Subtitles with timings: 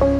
[0.00, 0.16] Saludos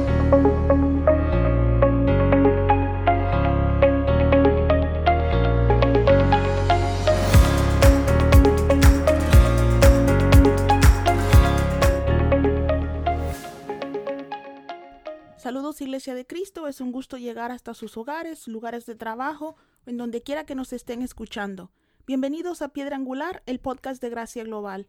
[15.81, 19.55] Iglesia de Cristo, es un gusto llegar hasta sus hogares, lugares de trabajo,
[19.87, 21.71] en donde quiera que nos estén escuchando.
[22.05, 24.87] Bienvenidos a Piedra Angular, el podcast de Gracia Global.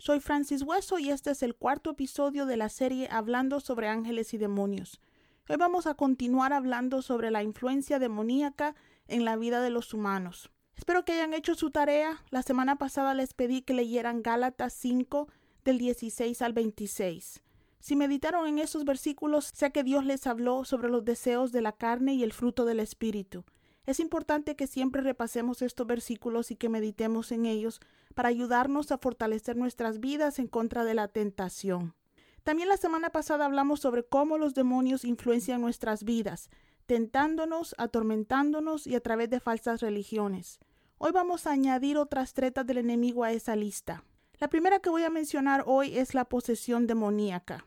[0.00, 4.32] Soy Francis Hueso y este es el cuarto episodio de la serie Hablando sobre ángeles
[4.32, 5.00] y demonios.
[5.48, 8.76] Hoy vamos a continuar hablando sobre la influencia demoníaca
[9.08, 10.52] en la vida de los humanos.
[10.76, 12.22] Espero que hayan hecho su tarea.
[12.30, 15.26] La semana pasada les pedí que leyeran Gálatas 5
[15.64, 17.42] del 16 al 26.
[17.80, 21.72] Si meditaron en esos versículos, sé que Dios les habló sobre los deseos de la
[21.72, 23.44] carne y el fruto del Espíritu.
[23.84, 27.80] Es importante que siempre repasemos estos versículos y que meditemos en ellos
[28.18, 31.94] para ayudarnos a fortalecer nuestras vidas en contra de la tentación.
[32.42, 36.50] También la semana pasada hablamos sobre cómo los demonios influencian nuestras vidas,
[36.86, 40.58] tentándonos, atormentándonos y a través de falsas religiones.
[40.98, 44.02] Hoy vamos a añadir otras tretas del enemigo a esa lista.
[44.40, 47.66] La primera que voy a mencionar hoy es la posesión demoníaca.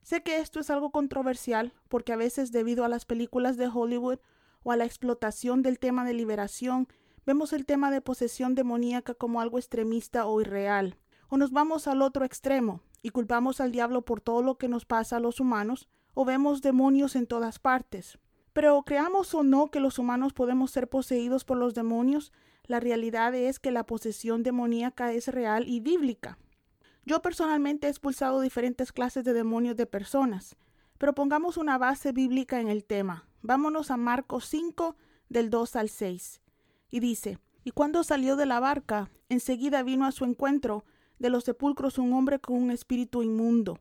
[0.00, 4.20] Sé que esto es algo controversial porque a veces debido a las películas de Hollywood
[4.62, 6.88] o a la explotación del tema de liberación,
[7.26, 10.98] vemos el tema de posesión demoníaca como algo extremista o irreal.
[11.28, 14.84] O nos vamos al otro extremo y culpamos al diablo por todo lo que nos
[14.84, 18.18] pasa a los humanos, o vemos demonios en todas partes.
[18.52, 22.32] Pero creamos o no que los humanos podemos ser poseídos por los demonios,
[22.64, 26.38] la realidad es que la posesión demoníaca es real y bíblica.
[27.04, 30.56] Yo personalmente he expulsado diferentes clases de demonios de personas,
[30.98, 33.26] pero pongamos una base bíblica en el tema.
[33.40, 34.96] Vámonos a Marcos 5
[35.28, 36.41] del 2 al 6.
[36.92, 40.84] Y dice, y cuando salió de la barca, enseguida vino a su encuentro
[41.18, 43.80] de los sepulcros un hombre con un espíritu inmundo,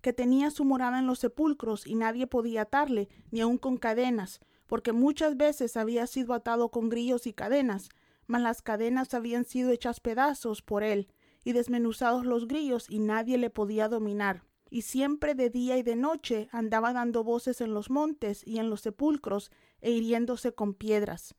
[0.00, 4.40] que tenía su morada en los sepulcros y nadie podía atarle, ni aun con cadenas,
[4.66, 7.90] porque muchas veces había sido atado con grillos y cadenas,
[8.26, 11.06] mas las cadenas habían sido hechas pedazos por él,
[11.44, 14.42] y desmenuzados los grillos, y nadie le podía dominar.
[14.68, 18.68] Y siempre de día y de noche andaba dando voces en los montes y en
[18.68, 21.36] los sepulcros, e hiriéndose con piedras.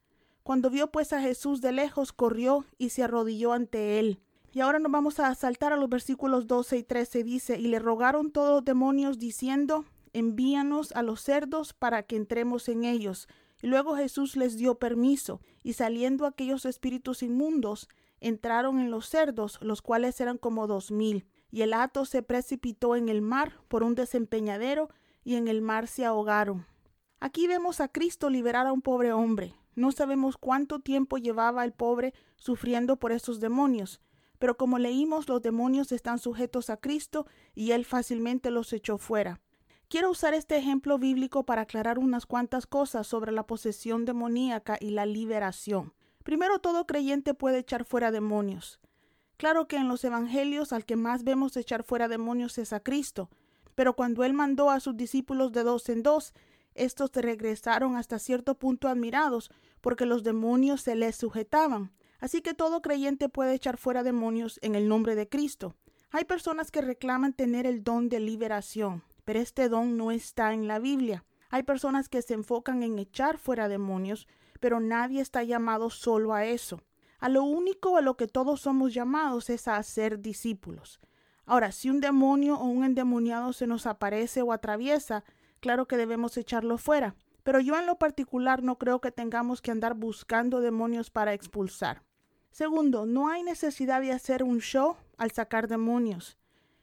[0.49, 4.19] Cuando vio pues a Jesús de lejos, corrió y se arrodilló ante él.
[4.51, 7.23] Y ahora nos vamos a saltar a los versículos 12 y 13.
[7.23, 12.67] Dice, y le rogaron todos los demonios diciendo, envíanos a los cerdos para que entremos
[12.67, 13.27] en ellos.
[13.61, 17.88] Y luego Jesús les dio permiso, y saliendo aquellos espíritus inmundos,
[18.19, 21.27] entraron en los cerdos, los cuales eran como dos mil.
[21.51, 24.89] Y el hato se precipitó en el mar por un desempeñadero,
[25.23, 26.65] y en el mar se ahogaron.
[27.19, 29.53] Aquí vemos a Cristo liberar a un pobre hombre.
[29.75, 34.02] No sabemos cuánto tiempo llevaba el pobre sufriendo por esos demonios,
[34.40, 39.41] pero como leímos, los demonios están sujetos a Cristo y él fácilmente los echó fuera.
[39.90, 44.91] Quiero usar este ejemplo bíblico para aclarar unas cuantas cosas sobre la posesión demoníaca y
[44.91, 45.94] la liberación.
[46.24, 48.80] Primero, todo creyente puede echar fuera demonios.
[49.38, 53.30] Claro que en los evangelios al que más vemos echar fuera demonios es a Cristo,
[53.74, 56.34] pero cuando él mandó a sus discípulos de dos en dos,
[56.84, 59.51] estos regresaron hasta cierto punto admirados,
[59.81, 61.91] porque los demonios se les sujetaban.
[62.19, 65.75] Así que todo creyente puede echar fuera demonios en el nombre de Cristo.
[66.12, 70.68] Hay personas que reclaman tener el don de liberación pero este don no está en
[70.68, 71.23] la Biblia.
[71.51, 74.28] Hay personas que se enfocan en echar fuera demonios,
[74.59, 76.81] pero nadie está llamado solo a eso.
[77.19, 81.00] A lo único a lo que todos somos llamados es a hacer discípulos.
[81.45, 85.23] Ahora, si un demonio o un endemoniado se nos aparece o atraviesa,
[85.59, 87.15] claro que debemos echarlo fuera.
[87.43, 92.03] Pero yo en lo particular no creo que tengamos que andar buscando demonios para expulsar.
[92.51, 96.37] Segundo, no hay necesidad de hacer un show al sacar demonios.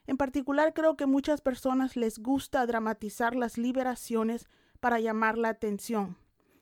[0.06, 4.48] En particular creo que muchas personas les gusta dramatizar las liberaciones
[4.81, 6.16] para llamar la atención.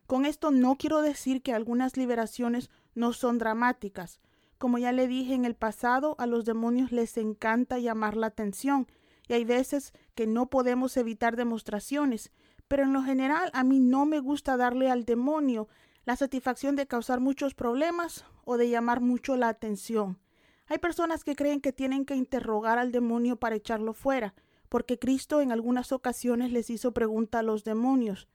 [0.07, 4.21] Con esto no quiero decir que algunas liberaciones no son dramáticas.
[4.59, 8.87] Como ya le dije en el pasado, a los demonios les encanta llamar la atención
[9.29, 12.31] y hay veces que no podemos evitar demostraciones,
[12.69, 15.69] pero en lo general a mí no me gusta darle al demonio
[16.05, 20.19] la satisfacción de causar muchos problemas o de llamar mucho la atención.
[20.67, 24.35] Hay personas que creen que tienen que interrogar al demonio para echarlo fuera,
[24.69, 28.29] porque Cristo en algunas ocasiones les hizo pregunta a los demonios.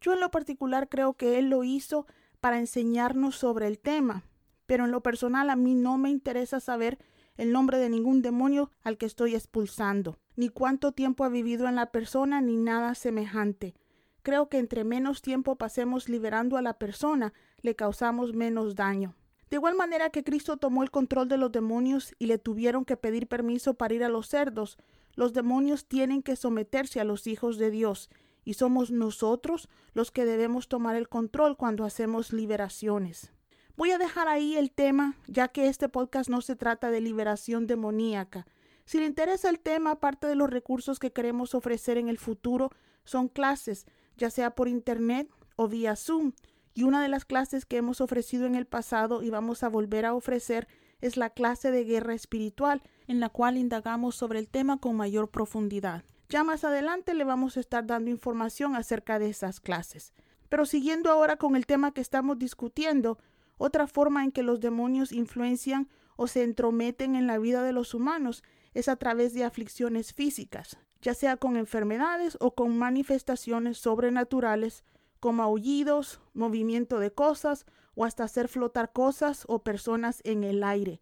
[0.00, 2.06] Yo en lo particular creo que Él lo hizo
[2.40, 4.24] para enseñarnos sobre el tema,
[4.66, 6.98] pero en lo personal a mí no me interesa saber
[7.36, 11.76] el nombre de ningún demonio al que estoy expulsando, ni cuánto tiempo ha vivido en
[11.76, 13.74] la persona, ni nada semejante.
[14.22, 19.14] Creo que entre menos tiempo pasemos liberando a la persona, le causamos menos daño.
[19.50, 22.96] De igual manera que Cristo tomó el control de los demonios y le tuvieron que
[22.96, 24.78] pedir permiso para ir a los cerdos,
[25.16, 28.10] Los demonios tienen que someterse a los hijos de Dios
[28.44, 33.30] y somos nosotros los que debemos tomar el control cuando hacemos liberaciones.
[33.76, 37.66] Voy a dejar ahí el tema, ya que este podcast no se trata de liberación
[37.66, 38.46] demoníaca.
[38.84, 42.70] Si le interesa el tema, parte de los recursos que queremos ofrecer en el futuro
[43.04, 43.86] son clases,
[44.16, 46.32] ya sea por internet o vía Zoom.
[46.74, 50.04] Y una de las clases que hemos ofrecido en el pasado y vamos a volver
[50.04, 50.68] a ofrecer
[51.00, 55.30] es la clase de guerra espiritual, en la cual indagamos sobre el tema con mayor
[55.30, 56.02] profundidad.
[56.28, 60.12] Ya más adelante le vamos a estar dando información acerca de esas clases.
[60.48, 63.18] Pero siguiendo ahora con el tema que estamos discutiendo,
[63.56, 67.94] otra forma en que los demonios influencian o se entrometen en la vida de los
[67.94, 74.84] humanos es a través de aflicciones físicas, ya sea con enfermedades o con manifestaciones sobrenaturales
[75.20, 81.00] como aullidos, movimiento de cosas o hasta hacer flotar cosas o personas en el aire.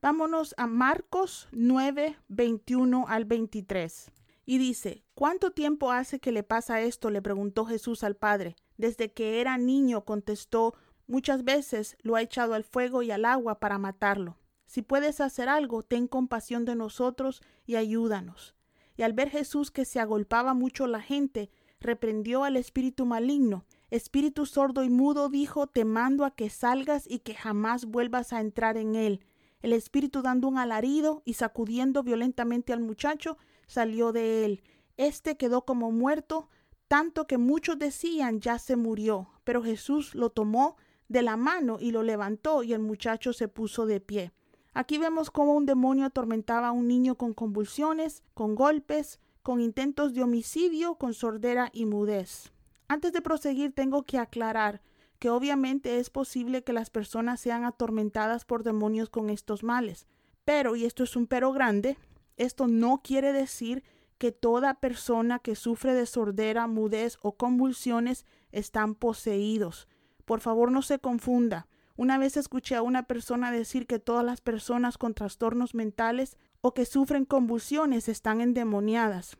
[0.00, 4.10] Vámonos a Marcos 9, 21 al 23.
[4.46, 7.10] Y dice, ¿cuánto tiempo hace que le pasa esto?
[7.10, 8.56] le preguntó Jesús al Padre.
[8.76, 10.74] Desde que era niño, contestó,
[11.06, 14.36] muchas veces lo ha echado al fuego y al agua para matarlo.
[14.74, 18.56] Si puedes hacer algo, ten compasión de nosotros y ayúdanos.
[18.96, 21.48] Y al ver Jesús que se agolpaba mucho la gente,
[21.78, 23.66] reprendió al espíritu maligno.
[23.90, 28.40] Espíritu sordo y mudo dijo, te mando a que salgas y que jamás vuelvas a
[28.40, 29.20] entrar en él.
[29.62, 33.38] El espíritu dando un alarido y sacudiendo violentamente al muchacho,
[33.68, 34.64] salió de él.
[34.96, 36.48] Este quedó como muerto,
[36.88, 39.30] tanto que muchos decían ya se murió.
[39.44, 40.74] Pero Jesús lo tomó
[41.06, 44.32] de la mano y lo levantó y el muchacho se puso de pie.
[44.74, 50.14] Aquí vemos cómo un demonio atormentaba a un niño con convulsiones, con golpes, con intentos
[50.14, 52.52] de homicidio, con sordera y mudez.
[52.88, 54.82] Antes de proseguir, tengo que aclarar
[55.20, 60.08] que obviamente es posible que las personas sean atormentadas por demonios con estos males.
[60.44, 61.96] Pero, y esto es un pero grande,
[62.36, 63.84] esto no quiere decir
[64.18, 69.86] que toda persona que sufre de sordera, mudez o convulsiones están poseídos.
[70.24, 71.68] Por favor, no se confunda.
[71.96, 76.74] Una vez escuché a una persona decir que todas las personas con trastornos mentales o
[76.74, 79.36] que sufren convulsiones están endemoniadas.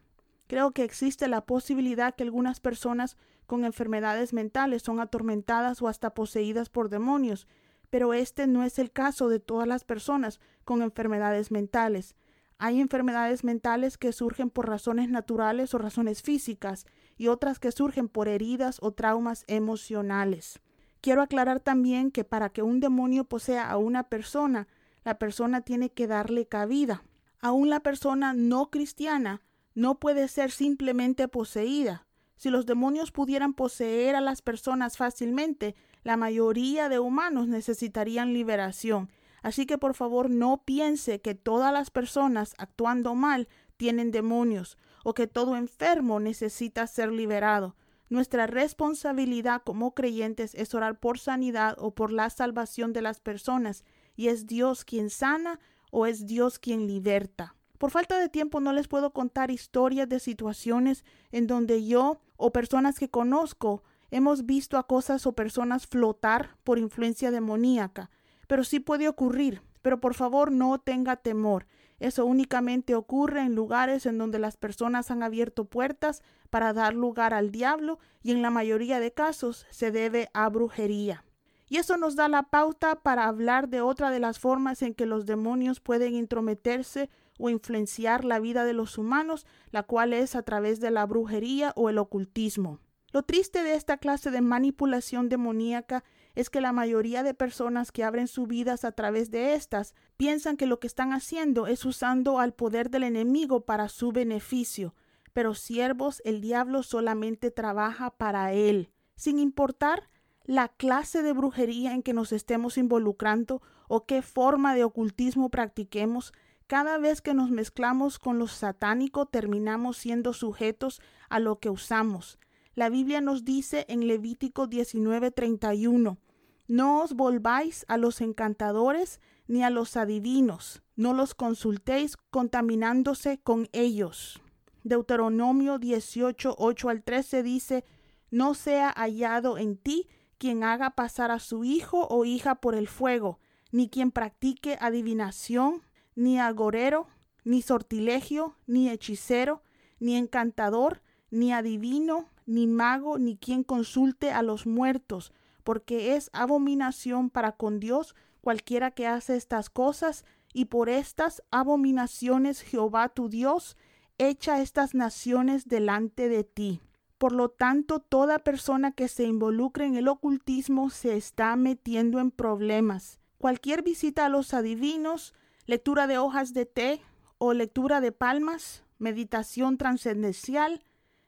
[0.47, 3.17] Creo que existe la posibilidad que algunas personas
[3.47, 7.49] con enfermedades mentales son atormentadas o hasta poseídas por demonios,
[7.91, 12.15] pero este no es el caso de todas las personas con enfermedades mentales.
[12.59, 16.87] Hay enfermedades mentales que surgen por razones naturales o razones físicas
[17.17, 20.61] y otras que surgen por heridas o traumas emocionales.
[21.05, 24.69] Quiero aclarar también que para que un demonio posea a una persona,
[25.05, 27.05] la persona tiene que darle cabida.
[27.41, 29.43] Aún la persona no cristiana
[29.75, 32.07] no puede ser simplemente poseída.
[32.37, 35.75] Si los demonios pudieran poseer a las personas fácilmente,
[36.05, 39.11] la mayoría de humanos necesitarían liberación.
[39.43, 43.47] Así que por favor no piense que todas las personas actuando mal
[43.77, 47.77] tienen demonios o que todo enfermo necesita ser liberado.
[48.09, 53.85] Nuestra responsabilidad como creyentes es orar por sanidad o por la salvación de las personas,
[54.15, 55.59] y es Dios quien sana
[55.91, 57.57] o es Dios quien liberta.
[57.79, 62.53] Por falta de tiempo no les puedo contar historias de situaciones en donde yo o
[62.53, 68.11] personas que conozco hemos visto a cosas o personas flotar por influencia demoníaca,
[68.47, 69.63] pero sí puede ocurrir.
[69.83, 71.67] Pero por favor no tenga temor.
[72.01, 77.35] Eso únicamente ocurre en lugares en donde las personas han abierto puertas para dar lugar
[77.35, 81.25] al diablo y en la mayoría de casos se debe a brujería.
[81.69, 85.07] Y eso nos da la pauta para hablar de otra de las formas en que
[85.07, 90.43] los demonios pueden intrometerse o influenciar la vida de los humanos, la cual es a
[90.43, 92.81] través de la brujería o el ocultismo.
[93.13, 96.05] Lo triste de esta clase de manipulación demoníaca
[96.35, 100.57] es que la mayoría de personas que abren sus vidas a través de estas piensan
[100.57, 104.95] que lo que están haciendo es usando al poder del enemigo para su beneficio,
[105.33, 110.11] pero siervos el diablo solamente trabaja para él, sin importar
[110.45, 116.33] la clase de brujería en que nos estemos involucrando o qué forma de ocultismo practiquemos,
[116.67, 122.39] cada vez que nos mezclamos con lo satánico terminamos siendo sujetos a lo que usamos.
[122.75, 126.19] La Biblia nos dice en Levítico 19:31,
[126.67, 133.69] no os volváis a los encantadores ni a los adivinos, no los consultéis contaminándose con
[133.73, 134.41] ellos.
[134.83, 137.85] Deuteronomio 18, 8 al 13 dice,
[138.31, 142.89] no sea hallado en ti quien haga pasar a su hijo o hija por el
[142.89, 143.39] fuego,
[143.71, 145.83] ni quien practique adivinación,
[146.15, 147.09] ni agorero,
[147.45, 149.63] ni sortilegio, ni hechicero,
[150.01, 155.33] ni encantador, ni adivino, ni mago, ni quien consulte a los muertos,
[155.65, 162.61] porque es abominación para con Dios cualquiera que hace estas cosas, y por estas abominaciones
[162.61, 163.77] Jehová tu Dios
[164.19, 166.81] echa estas naciones delante de ti.
[167.19, 172.31] Por lo tanto, toda persona que se involucre en el ocultismo se está metiendo en
[172.31, 173.19] problemas.
[173.39, 175.35] Cualquier visita a los adivinos,
[175.67, 177.01] lectura de hojas de té
[177.39, 180.85] o lectura de palmas, meditación trascendencial,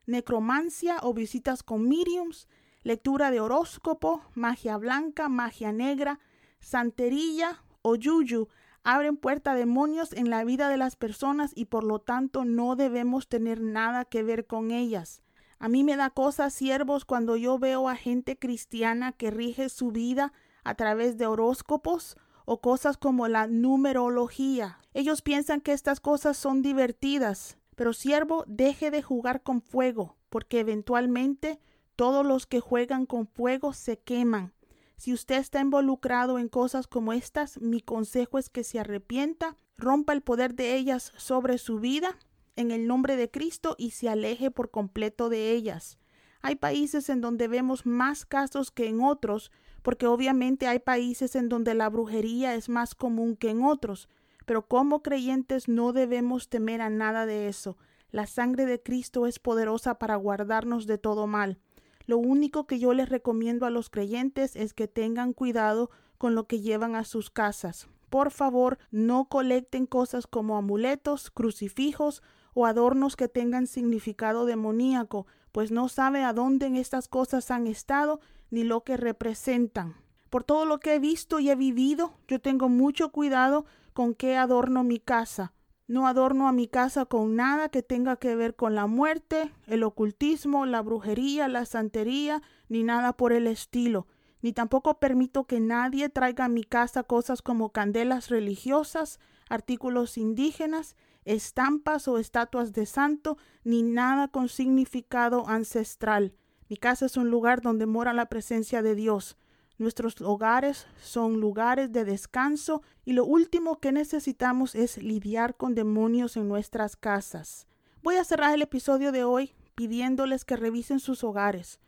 [0.07, 2.49] necromancia o visitas con mediums,
[2.87, 6.21] lectura de horóscopo, magia blanca, magia negra,
[6.61, 8.47] santería o yuyu
[8.85, 12.76] abren puerta a demonios en la vida de las personas y por lo tanto no
[12.76, 15.21] debemos tener nada que ver con ellas.
[15.59, 19.90] A mí me da cosas siervos cuando yo veo a gente cristiana que rige su
[19.90, 24.78] vida a través de horóscopos o cosas como la numerología.
[24.95, 30.61] Ellos piensan que estas cosas son divertidas, pero siervo, deje de jugar con fuego, porque
[30.61, 31.59] eventualmente
[31.97, 34.53] todos los que juegan con fuego se queman.
[34.97, 40.12] Si usted está involucrado en cosas como estas, mi consejo es que se arrepienta, rompa
[40.12, 42.17] el poder de ellas sobre su vida
[42.55, 45.99] en el nombre de Cristo y se aleje por completo de ellas.
[46.41, 49.50] Hay países en donde vemos más casos que en otros,
[49.83, 54.09] porque obviamente hay países en donde la brujería es más común que en otros,
[54.47, 57.76] pero como creyentes no debemos temer a nada de eso.
[58.11, 61.59] La sangre de Cristo es poderosa para guardarnos de todo mal.
[62.07, 66.47] Lo único que yo les recomiendo a los creyentes es que tengan cuidado con lo
[66.47, 67.89] que llevan a sus casas.
[68.11, 72.23] Por favor, no colecten cosas como amuletos, crucifijos
[72.55, 78.21] o adornos que tengan significado demoníaco, pues no sabe a dónde estas cosas han estado
[78.51, 79.97] ni lo que representan.
[80.31, 84.37] Por todo lo que he visto y he vivido, yo tengo mucho cuidado con qué
[84.37, 85.53] adorno mi casa.
[85.88, 89.85] No adorno a mi casa con nada que tenga que ver con la muerte, el
[89.85, 94.07] ocultismo, la brujería, la santería, ni nada por el estilo.
[94.43, 100.97] Ni tampoco permito que nadie traiga a mi casa cosas como candelas religiosas, artículos indígenas
[101.26, 106.33] estampas o estatuas de santo, ni nada con significado ancestral.
[106.69, 109.37] Mi casa es un lugar donde mora la presencia de Dios.
[109.78, 116.38] Nuestros hogares son lugares de descanso y lo último que necesitamos es lidiar con demonios
[116.38, 117.66] en nuestras casas.
[118.02, 121.78] Voy a cerrar el episodio de hoy pidiéndoles que revisen sus hogares.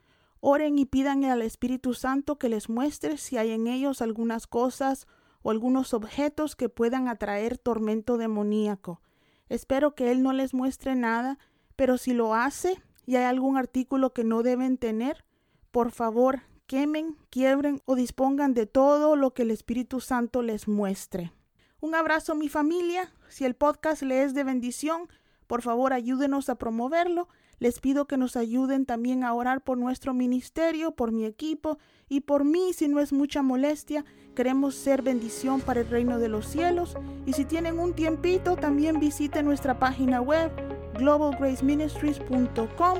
[0.40, 5.06] Oren y pidan al Espíritu Santo que les muestre si hay en ellos algunas cosas
[5.42, 9.00] o algunos objetos que puedan atraer tormento demoníaco.
[9.48, 11.38] Espero que Él no les muestre nada,
[11.74, 15.24] pero si lo hace y hay algún artículo que no deben tener,
[15.70, 21.32] por favor, quemen, quiebren o dispongan de todo lo que el Espíritu Santo les muestre.
[21.80, 23.12] Un abrazo mi familia.
[23.28, 25.08] Si el podcast le es de bendición,
[25.46, 27.28] por favor ayúdenos a promoverlo.
[27.58, 32.20] Les pido que nos ayuden también a orar por nuestro ministerio, por mi equipo y
[32.20, 34.04] por mí si no es mucha molestia.
[34.36, 36.96] Queremos ser bendición para el reino de los cielos.
[37.24, 40.52] Y si tienen un tiempito, también visiten nuestra página web
[40.98, 42.98] globalgraceministries.com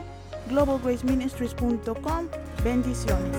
[0.49, 2.29] globalgraceministries.com.
[2.63, 3.37] Bendiciones.